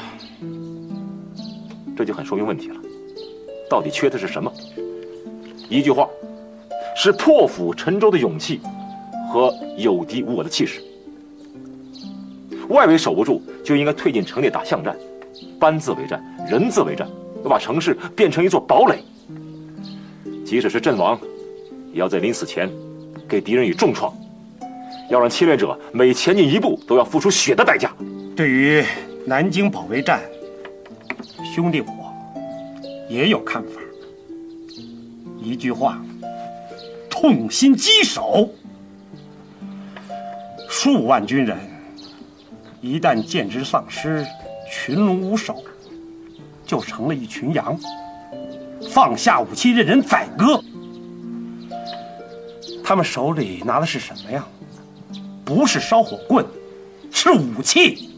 [1.95, 2.77] 这就很说明问题了，
[3.69, 4.51] 到底缺的是什么？
[5.69, 6.09] 一句话，
[6.97, 8.59] 是破釜沉舟的勇气
[9.31, 10.83] 和有敌无我的气势。
[12.71, 14.97] 外围守不住，就应该退进城内打巷战，
[15.61, 17.07] 班字为战，人字为战，
[17.45, 19.05] 要把城市变成一座堡垒。
[20.43, 21.21] 即使是阵亡，
[21.93, 22.71] 也要在临死前
[23.29, 24.11] 给敌人以重创，
[25.11, 27.95] 要让侵略者每前进一步都要付出血的代价。
[28.37, 28.85] 对于
[29.25, 30.21] 南京保卫战，
[31.55, 32.15] 兄弟我
[33.09, 33.81] 也有看法。
[35.41, 35.99] 一句话，
[37.09, 38.51] 痛心疾首。
[40.69, 41.57] 数万军人
[42.83, 44.27] 一旦见之丧失，
[44.71, 45.65] 群龙无首，
[46.67, 47.75] 就成了一群羊，
[48.91, 50.63] 放下武器任人宰割。
[52.85, 54.47] 他们手里拿的是什么呀？
[55.43, 56.45] 不是烧火棍，
[57.11, 58.11] 是武器。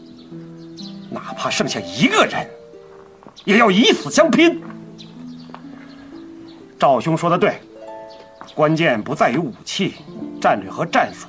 [1.09, 2.47] 哪怕剩下一个人，
[3.45, 4.61] 也要以死相拼。
[6.77, 7.59] 赵兄说的对，
[8.55, 9.95] 关键不在于武器、
[10.39, 11.27] 战略和战术，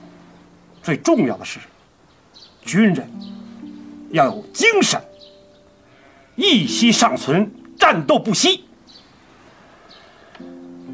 [0.83, 1.59] 最重要的是，
[2.63, 3.11] 军人
[4.11, 5.01] 要有精神，
[6.37, 8.65] 一息尚存，战斗不息。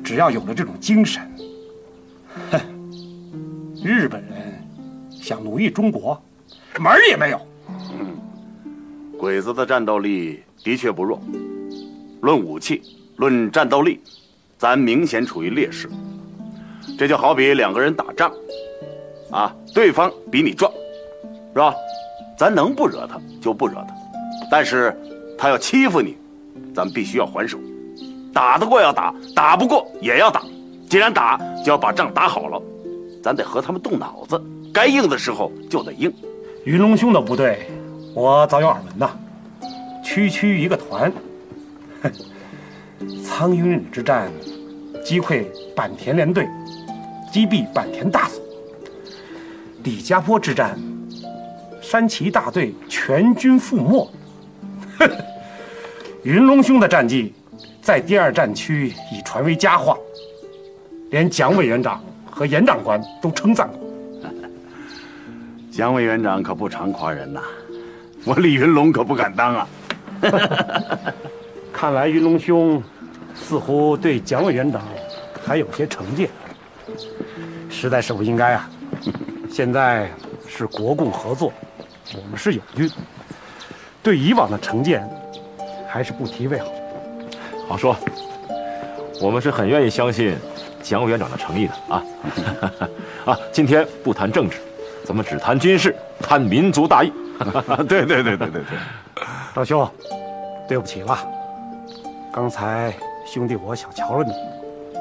[0.03, 1.29] 只要有了这种精神，
[2.53, 2.61] 哼，
[3.83, 4.65] 日本人
[5.11, 6.23] 想奴役中国，
[6.79, 7.47] 门儿也没有。
[7.69, 8.17] 嗯
[9.19, 11.19] 鬼子的战斗力的确不弱，
[12.21, 12.83] 论武器，
[13.17, 13.99] 论战斗力，
[14.59, 15.89] 咱明显处于劣势。
[16.99, 18.31] 这就好比两个人打仗，
[19.31, 20.71] 啊，对方比你壮，
[21.55, 21.75] 是吧？
[22.37, 23.95] 咱能不惹他就不惹他，
[24.51, 24.95] 但是
[25.39, 26.17] 他要欺负你，
[26.75, 27.59] 咱必须要还手。
[28.35, 30.43] 打得过要打，打不过也要打。
[30.91, 32.63] 既然打，就要把仗打好了。
[33.23, 34.41] 咱得和他们动脑子，
[34.73, 36.13] 该硬的时候就得硬。
[36.65, 37.67] 云龙兄的部队，
[38.17, 39.11] 我早有耳闻呐。
[40.03, 41.13] 区区一个团，
[43.23, 44.33] 苍云岭之战，
[45.05, 45.45] 击溃
[45.77, 46.49] 坂田联队，
[47.31, 48.41] 击毙坂田大佐；
[49.85, 50.79] 李家坡之战，
[51.83, 54.11] 山崎大队全军覆没。
[56.25, 57.35] 云龙兄的战绩，
[57.83, 59.95] 在第二战区已传为佳话，
[61.11, 63.91] 连蒋委员长和严长官都称赞过。
[65.71, 67.43] 蒋委员长可不常夸人呐，
[68.27, 69.69] 我李云龙可不敢当啊。
[71.73, 72.83] 看来云龙兄
[73.35, 74.83] 似乎对蒋委员长
[75.47, 76.29] 还有些成见，
[77.71, 78.69] 实在是不应该啊！
[79.49, 80.11] 现在
[80.49, 81.53] 是国共合作，
[82.17, 82.91] 我们是友军，
[84.03, 85.09] 对以往的成见
[85.89, 86.67] 还是不提为好。
[87.69, 87.97] 好说，
[89.21, 90.35] 我们是很愿意相信
[90.83, 92.03] 蒋委员长的诚意的啊！
[93.33, 94.57] 啊，今天不谈政治，
[95.07, 97.13] 咱们只谈军事，谈民族大义。
[97.89, 98.63] 对对对对对对，
[99.55, 99.89] 赵兄，
[100.69, 101.17] 对不起了，
[102.33, 102.93] 刚才
[103.25, 104.33] 兄弟我小瞧了你，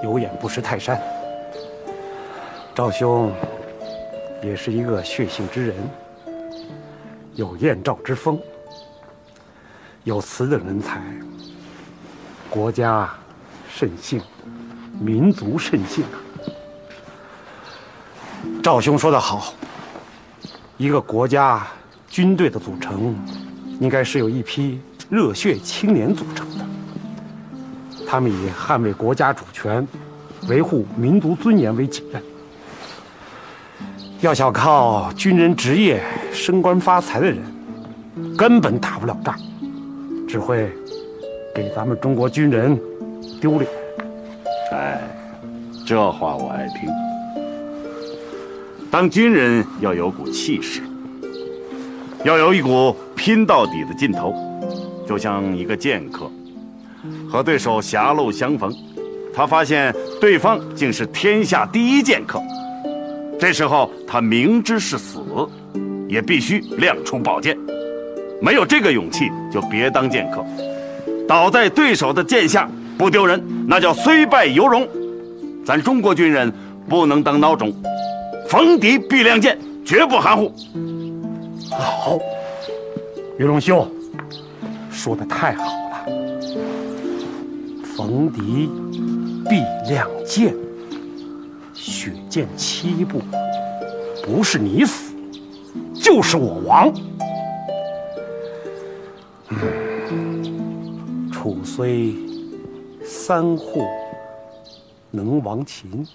[0.04, 1.02] 有眼不识泰山。
[2.76, 3.34] 赵兄
[4.44, 5.76] 也是一个血性之人，
[7.34, 8.40] 有燕赵之风，
[10.04, 11.02] 有此等人才，
[12.48, 13.10] 国家
[13.74, 14.22] 甚幸，
[15.00, 16.22] 民族甚幸啊！
[18.62, 19.54] 赵兄说得好，
[20.78, 21.66] 一个国家
[22.10, 23.16] 军队的组成，
[23.80, 26.66] 应该是由一批热血青年组成的，
[28.06, 29.88] 他们以捍卫国家主权、
[30.50, 32.22] 维护民族尊严为己任。
[34.20, 36.04] 要想靠军人职业
[36.34, 37.38] 升官发财的人，
[38.38, 39.34] 根本打不了仗，
[40.28, 40.70] 只会
[41.54, 42.78] 给咱们中国军人
[43.40, 43.72] 丢脸。
[44.74, 45.02] 哎，
[45.86, 47.15] 这话我爱听。
[48.92, 50.82] 当军人要有股气势，
[52.24, 54.34] 要有一股拼到底的劲头，
[55.08, 56.32] 就像一个剑客
[57.30, 58.74] 和对手狭路相逢，
[59.34, 62.42] 他发现对方竟是天下第一剑客。
[63.38, 65.20] 这时候，他明知是死，
[66.08, 67.58] 也必须亮出宝剑。
[68.42, 70.44] 没有这个勇气，就别当剑客。
[71.28, 74.88] 倒在对手的剑下不丢人，那叫虽败犹荣。
[75.66, 76.54] 咱中国军人
[76.88, 77.74] 不能当孬种，
[78.48, 80.52] 逢敌必亮剑，绝不含糊。
[81.72, 82.18] 好，
[83.38, 83.90] 于龙兄
[84.90, 86.06] 说的太好了。
[87.84, 88.70] 逢敌
[89.50, 90.56] 必亮剑。
[91.74, 93.22] 血溅七步，
[94.24, 95.14] 不是你死，
[95.94, 96.94] 就是我亡。
[101.32, 102.16] 楚虽
[103.04, 103.86] 三户
[105.12, 106.06] 能亡秦，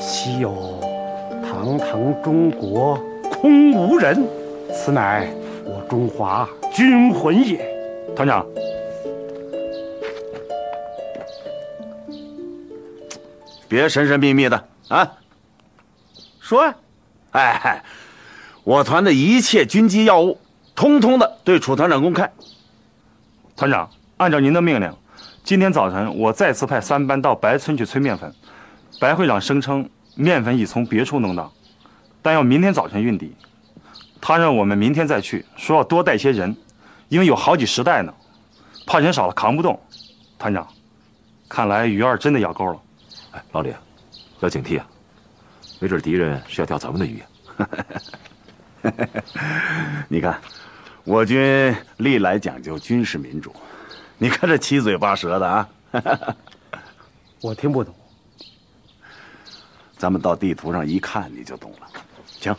[0.00, 0.80] 岂有
[1.42, 2.98] 堂堂中国
[3.30, 4.26] 空无人？
[4.72, 5.28] 此乃
[5.64, 7.64] 我中华军魂也。
[8.14, 8.46] 团长。
[13.68, 15.12] 别神神秘秘的啊！
[16.40, 16.74] 说呀，
[17.32, 17.82] 哎，
[18.62, 20.38] 我团的一切军机要务，
[20.76, 22.30] 通通的对楚团长公开。
[23.56, 24.92] 团长，按照您的命令，
[25.42, 28.32] 今天早晨我再次派三班到白村去催面粉。
[29.00, 31.52] 白会长声称面粉已从别处弄到，
[32.22, 33.34] 但要明天早晨运抵。
[34.20, 36.56] 他让我们明天再去，说要多带些人，
[37.08, 38.14] 因为有好几十袋呢，
[38.86, 39.78] 怕人少了扛不动。
[40.38, 40.66] 团长，
[41.48, 42.80] 看来鱼儿真的咬钩了。
[43.32, 43.74] 哎，老李，
[44.40, 44.86] 要警惕啊！
[45.78, 47.22] 没准敌人是要钓咱们的鱼。
[50.08, 50.40] 你看，
[51.04, 53.54] 我军历来讲究军事民主，
[54.16, 55.68] 你看这七嘴八舌的啊！
[57.42, 57.94] 我听不懂。
[59.96, 61.88] 咱们到地图上一看，你就懂了。
[62.26, 62.54] 行。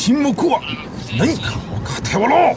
[0.00, 0.62] 沈黙は
[1.18, 2.56] 何か分かっておろう。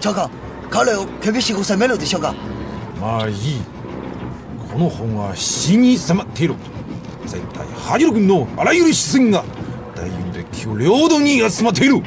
[0.00, 0.28] 長官
[0.68, 2.34] 彼を厳しく責めるでしょうか。
[3.00, 3.36] まあいい。
[4.72, 6.56] この本は死に迫っている。
[7.26, 9.44] 絶対ハジロ軍のあらゆる視線が
[9.94, 12.02] 大運で旧領土に集まっている。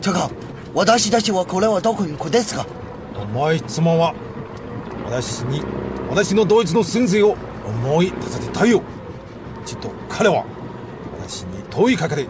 [0.00, 0.30] 長官
[0.72, 2.66] 私たちはこれはどこに行くですか。
[3.14, 4.14] お前妻は
[5.04, 5.60] 私に
[6.08, 8.82] 私のドイツの先生を思い出させたいよ。
[9.66, 10.46] ちっと彼は
[11.20, 12.26] 私に問いかけて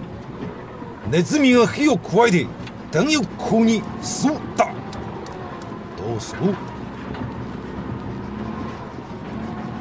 [1.11, 2.47] ネズミが火を加えて
[2.91, 4.67] 弾薬庫に吸った。
[5.97, 6.55] どうする？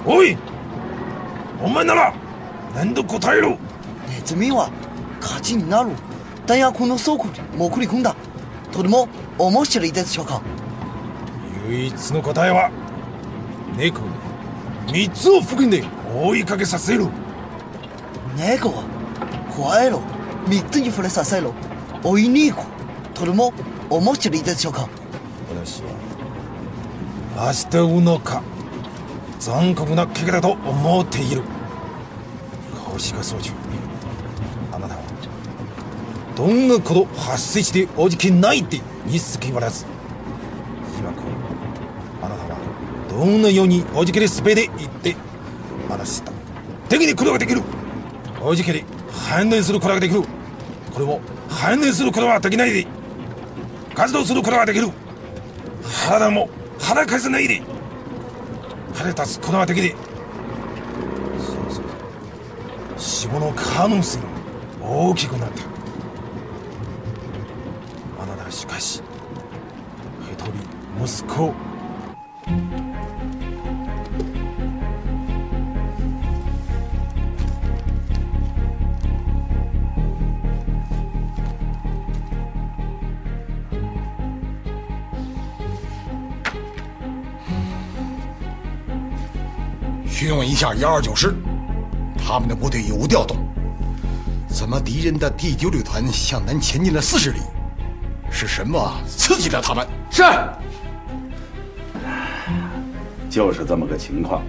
[0.06, 0.38] おい！
[1.62, 2.14] お前なら
[2.74, 3.58] 何度答えろ？
[4.08, 4.70] ネズミは
[5.20, 5.92] 火事になる。
[6.46, 8.16] 弾薬の倉庫に潜り込んだ。
[8.72, 10.42] とても面白いでしょうか
[11.68, 12.72] 唯一の答えは
[13.76, 14.00] 猫
[14.94, 15.84] 三つを含んで
[16.24, 17.08] 追いかけさせる。
[18.38, 18.84] 猫は
[19.54, 20.02] 怖いろ
[20.48, 21.54] 3つに触れさせろ
[22.04, 22.66] 追いに行く
[23.14, 23.54] とても
[23.90, 24.88] 面白いでしょうか。
[25.50, 25.90] 私は
[27.36, 28.42] 明日うのか。
[29.40, 31.44] 残酷な怪我だと思っている。
[32.74, 33.52] 星が総長
[34.72, 35.02] あなたは
[36.36, 39.86] どんなこと発生しておじけないってにすきわらず。
[41.00, 41.22] 今こ
[42.24, 42.60] あなたは
[43.10, 45.16] どんなようにおじけりスペで言って
[45.88, 46.32] 話した。
[46.90, 47.62] 敵に来ることができる。
[48.42, 50.24] おじけり反応することができる。
[50.98, 52.88] これも反応することはできないで
[53.94, 54.90] 活動することができる。
[56.10, 57.62] 体も腹かせないで
[58.96, 59.96] 腹立つことができる。
[61.38, 61.84] そうそう
[62.98, 64.26] 死亡の可能性が
[64.82, 65.64] 大きくなった。
[68.24, 69.04] あなたしかし
[70.32, 70.52] 一人
[71.06, 71.54] 息子
[90.58, 91.36] 下幺二九师，
[92.18, 93.38] 他们的部队有无调动？
[94.50, 97.42] 怎么敌人的第九旅团向南前进了四十里？
[98.32, 99.88] 是什么刺激了他们？
[100.10, 100.24] 是，
[103.30, 104.42] 就是这么个情况。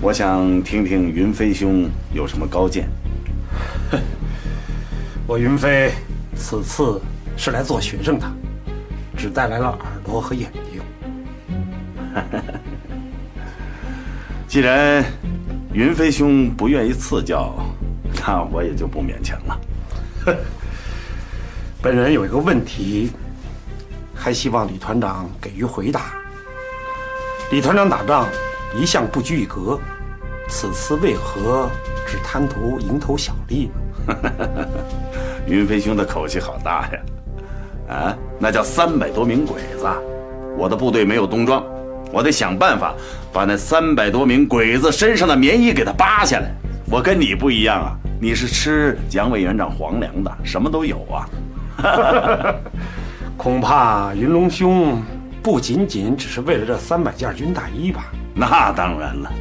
[0.00, 2.88] 我想听听云飞兄有什么高见。
[5.24, 5.92] 我云飞
[6.34, 7.00] 此次
[7.36, 8.26] 是来做学生的，
[9.16, 10.82] 只带来了耳朵和眼睛。
[14.48, 15.04] 既然
[15.74, 17.54] 云飞兄不愿意赐教，
[18.26, 19.60] 那我也就不勉强了。
[21.82, 23.10] 本人有一个问题，
[24.14, 26.14] 还希望李团长给予回答。
[27.50, 28.26] 李团长打仗
[28.74, 29.78] 一向不拘一格，
[30.48, 31.68] 此次为何
[32.06, 33.70] 只贪图蝇头小利
[34.06, 34.16] 呢？
[35.46, 37.00] 云飞兄的口气好大呀！
[37.94, 39.86] 啊，那叫三百多名鬼子，
[40.56, 41.62] 我的部队没有冬装。
[42.10, 42.94] 我得想办法
[43.32, 46.50] 把那三百多名鬼子身上的棉衣给他扒下来。
[46.90, 51.28] 我跟你不一样啊，你是吃蒋委员长皇粮的，什么都有啊。
[53.36, 55.00] 恐怕云龙兄
[55.42, 58.06] 不仅仅只是为了这三百件军大衣吧？
[58.34, 59.32] 那当然了，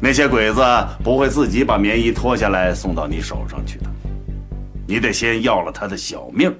[0.00, 0.62] 那些鬼子
[1.02, 3.86] 不会自己把棉衣脱下来送到你手上去的，
[4.86, 6.54] 你得先要了他的小命。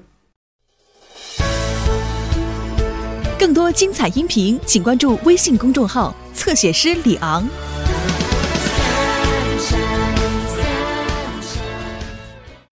[3.38, 7.48] 更多精彩音频，请关注微信公众号“侧写师李昂”。